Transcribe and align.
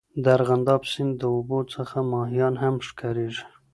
د 0.23 0.25
ارغنداب 0.37 0.81
سیند 0.91 1.13
د 1.21 1.23
اوبو 1.35 1.59
څخه 1.73 1.97
ماهیان 2.11 2.53
هم 2.63 2.75
ښکارېږي. 2.87 3.45